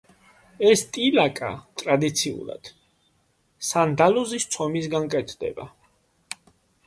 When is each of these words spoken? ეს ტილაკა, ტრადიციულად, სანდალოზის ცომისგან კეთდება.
ეს 0.67 0.81
ტილაკა, 0.95 1.49
ტრადიციულად, 1.81 2.71
სანდალოზის 3.67 4.47
ცომისგან 4.55 5.07
კეთდება. 5.17 5.67